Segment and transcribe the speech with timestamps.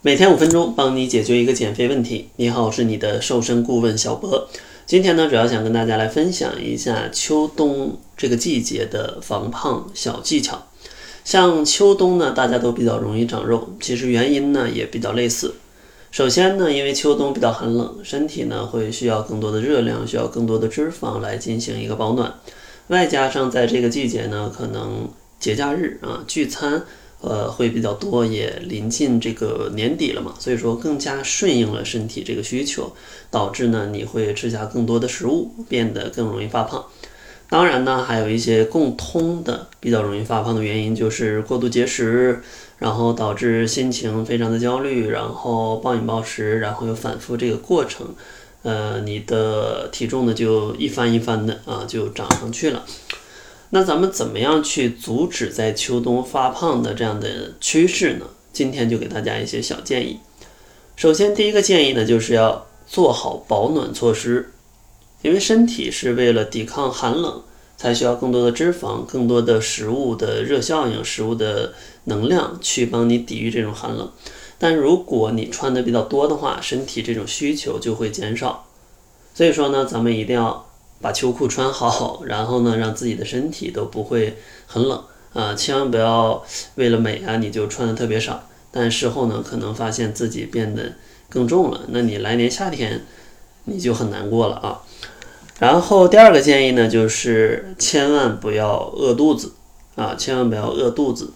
[0.00, 2.28] 每天五分钟，帮你解决一个减肥问题。
[2.36, 4.48] 你好，我是你的瘦身顾问小博。
[4.86, 10.68] 今天呢，主要想跟大家来分享一下秋冬这个季节的防胖小技巧。
[11.24, 15.56] 像秋冬呢，大家都比较容易长肉，其实原因呢也比较类似。
[16.12, 22.32] 首先呢，因为秋冬比较寒冷，身体呢会需要更多的热量，需要更多的脂肪来进行一个保暖。
[22.86, 25.08] 外加上在这个季节呢，可能
[25.40, 26.84] 节假日啊聚餐，
[27.20, 32.92] 呃会比较多，也临近这个年底了嘛，所以说更加顺应了身体这个需求，
[33.30, 36.84] 导致呢你会吃下更多的食物，变得更容易发胖。
[37.50, 42.42] 当然呢，还有一些共通的比较容易发胖的原因，就是过度节食，
[42.78, 48.14] 然后导致心情非常的焦虑，然后暴饮暴食，然后又反复这个过程。
[48.62, 52.84] 呃，你的体重呢就一翻一翻的啊，就涨上去了。
[53.70, 58.26] 那咱们怎么样去阻止在秋冬发胖的这样的趋势呢？
[58.52, 60.18] 今天就给大家一些小建议。
[60.96, 64.52] 首先，第一个建议呢，就是要做好保暖措施，
[65.22, 67.42] 因为身体是为了抵抗寒冷，
[67.76, 74.10] 才需要更多的脂肪、更多的食物的热效应、食物的能量去帮你抵御这种寒冷。
[74.58, 78.66] 但如果你穿的比较多的话，身体这种需求就会减少。
[79.34, 80.67] 所以说呢，咱们一定要
[81.00, 85.54] 把秋裤穿好，然后呢，让自己的身体都不会很冷啊！
[85.54, 90.92] 千万不要为了美啊，你就穿的特别少，但事后呢，可能发现自己变得
[91.28, 93.04] 更重了，那你来年夏天
[93.64, 94.82] 你就很难过了啊！
[95.58, 99.52] 然后第二个建议呢，就是千万不要饿肚子
[99.96, 101.32] 啊，千万不要饿肚子。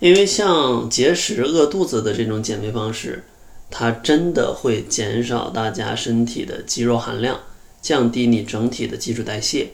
[0.00, 3.24] 因为像节食饿肚子的这种减肥方式，
[3.68, 7.40] 它真的会减少大家身体的肌肉含量，
[7.88, 9.68] 降低你整体的基础代谢，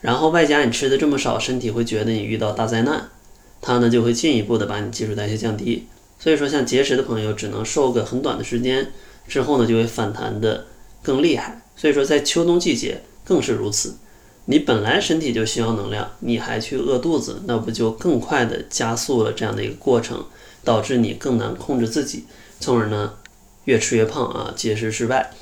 [0.00, 3.08] 然后外加你吃的这么少，身体会觉得你遇到大灾难，
[3.60, 5.88] 它呢就会进一步的把你基础代谢降低。
[6.20, 8.92] 所以说，像节食的朋友只能瘦个很短的时间，
[9.26, 10.66] 之后呢就会反弹的
[11.02, 11.60] 更厉害。
[11.76, 13.96] 所以说，在秋冬季节更是如此。
[14.44, 20.24] 你本来身体就需要能量，你还去饿肚子，那不就更快的加速了这样的一个过程，
[20.62, 22.26] 导致你更难控制自己，
[22.60, 23.14] 从而呢
[23.64, 25.32] 越吃越胖啊，节食失败。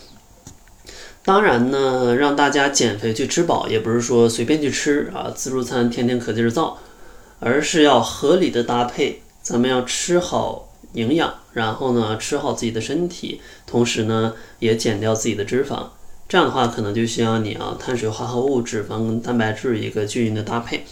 [1.25, 6.79] 当然呢，让大家减肥去吃饱，也不是说随便去吃啊，自助餐天天可劲儿造，
[7.41, 15.87] 而是要合理的搭配，咱们要吃好营养，然后呢吃好自己的身体，同时呢也减掉自己的脂肪。
[16.29, 20.85] 这样的话，可能就需要你啊，碳水化合物、脂肪跟蛋白质一个均匀的搭配。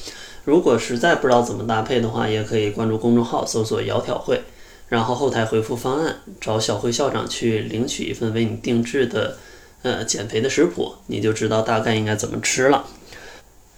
[0.45, 4.43] 如果实在不知道怎么搭配的话，也可以关注公众号，搜索“窈窕会”，
[4.89, 9.37] 然后后台回复方案，找小慧校长去领取一份为你定制的
[9.83, 12.87] 呃减肥的食谱，你就知道大概应该怎么吃了。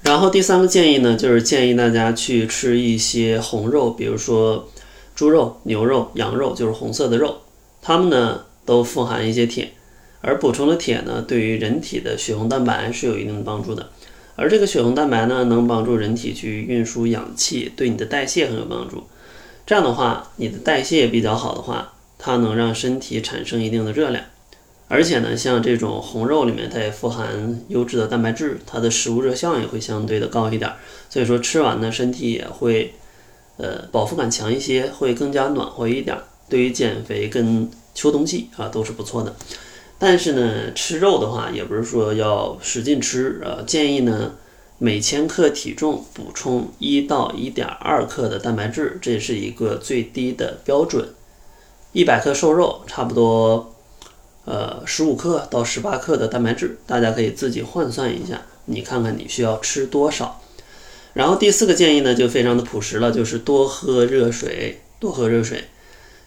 [0.02, 4.68] 然后第三个建议呢，就是建议大家去吃一些红肉，比如说
[5.14, 7.38] 猪肉、牛肉、羊肉，就是红色的肉，
[7.80, 9.72] 它们呢都富含一些铁。
[10.20, 13.90] 而补充的铁呢，对于人体的血红蛋白是有一定的帮助的。
[14.36, 19.04] 而这个血红蛋白呢，能帮助人体去运输氧气，对你的代谢很有帮助。
[19.66, 24.24] 这样的话，你的代谢比较好的话，它能让身体产生一定的热量。
[24.94, 30.72] 而且呢，像这种红肉里面，它也富含优质的蛋白质，它的食物热效应会相对的高一点。
[31.10, 32.94] 所以说吃完呢，身体也会
[33.56, 36.16] 呃饱腹感强一些，会更加暖和一点。
[36.48, 39.34] 对于减肥跟秋冬季啊，都是不错的。
[39.98, 44.34] 但是呢，吃肉的话也不是说要使劲吃呃，建议呢
[44.78, 51.08] 每千克体重补充一到一点二克的蛋白质，这是一个最低的标准。
[51.92, 53.73] 一百克瘦肉差不多
[54.44, 60.40] 呃十五克到十八克的蛋白质，大家可以自己换算一下，你看看你需要吃多少。
[61.12, 65.64] 然后第四个建议呢就非常的朴实了，就是多喝热水，多喝热水。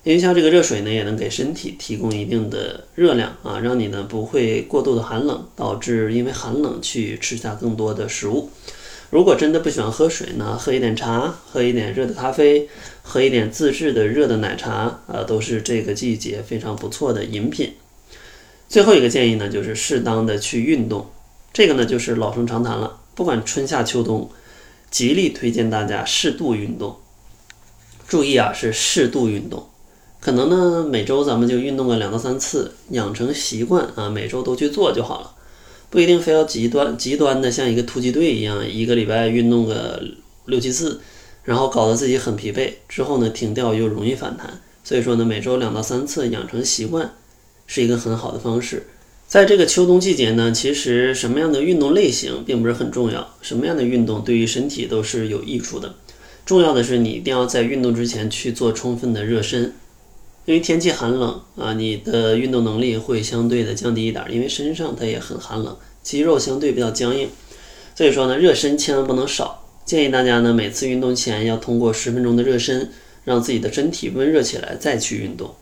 [0.03, 8.49] 因为像这个热水呢，也能给身体提供一定的热量啊，让你呢不会过度的寒冷，导致因为寒冷去吃下更多的食物。
[9.09, 12.69] 如果真的不喜欢喝水呢，喝一点茶，喝一点热的咖啡，
[13.01, 17.73] 喝一点自制的热的奶茶啊，都是这个季节非常不错的饮品。
[18.69, 21.07] 最后一个建议呢，就是适当的去运动，
[21.53, 24.29] 这个呢就是老生常谈了，不管春夏秋冬，
[24.91, 26.97] 极力推荐大家适度运动。
[28.07, 29.67] 注意啊，是适度运动。
[30.19, 35.31] 可能呢，每周咱们就运动个两到三次，养成习惯啊，每周都去做就好了，
[35.89, 40.01] 不一定非要极端极端的像一个突击队一样，一个礼拜运动个
[40.45, 40.99] 六七次，
[41.43, 44.59] 然后搞得自己很疲惫，之后呢停掉又容易反弹。
[44.83, 47.13] 所以说呢，每周两到三次养成习惯，
[47.67, 48.87] 是一个很好的方式。
[49.27, 55.93] 在这个秋冬季节呢，其实什么样的运动类型并不是很重要，什么样的运动对于身体都是有益处的。
[56.45, 59.73] 重要的是你一定要在运动之前去做充分的热身。
[60.45, 67.27] 因为天气寒冷啊，你的运动能力会相对的降低一点，因为身上它也很寒冷，肌肉相对比较僵硬，
[67.93, 69.65] 所以说呢，热身千万不能少。
[69.83, 72.89] 建议大家呢，每次运动前要通过十分钟的热身，
[73.25, 75.53] 让自己的身体温热起来再去运动。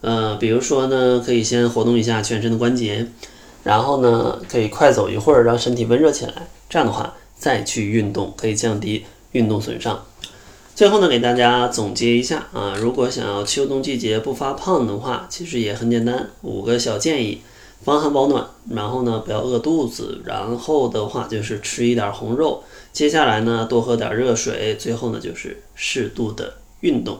[0.00, 3.08] 呃，比如说呢，可以先活动一下全身的关节，
[3.64, 6.48] 然后呢，可以快走一会儿，让身体温热起来。
[6.68, 10.04] 这样的话再去运动，可以降低运动损伤。
[10.74, 17.40] 最后呢，给大家总结一下啊，如果想要秋冬季节不发胖的话，其实也很简单，五个小建议：
[17.82, 22.62] 防寒保暖，然后呢不要饿肚子，然后的话就是吃一点红肉，
[22.92, 27.18] 接下来呢多喝点热水，最后呢就是适度的运动。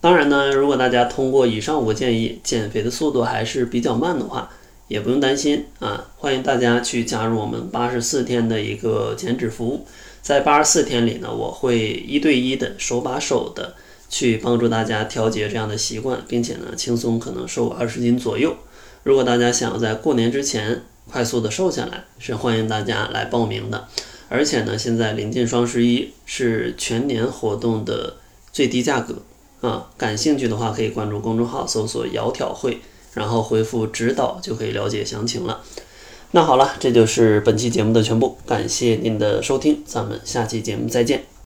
[0.00, 4.50] 当然呢，如果大家通过以上五个建议，减肥的速度还是比较慢的话，
[4.88, 9.86] 也不用担心啊，欢迎大家去加入我们八十四天的一个减脂服务。
[10.22, 13.74] 在八十四天里呢，我会一对一的手把手的
[14.08, 18.56] 去帮助大家调节这样的习惯，并且呢，轻松可能瘦二十斤左右。
[19.02, 23.86] 如果大家想要在过年之前快速的瘦下来，是欢迎大家来报名的。
[24.28, 28.16] 而且呢，现在临近双十一，是全年活动的
[28.52, 29.22] 最低价格
[29.60, 29.90] 啊！
[29.96, 32.80] 感兴趣的话，可以关注公众号，搜索“窈窕会”，
[33.14, 35.60] 然后回复“指导”就可以了解详情了。
[36.30, 41.26] 那好了，这就是本期节目的全部，感谢您的收听，咱们下期节目再见。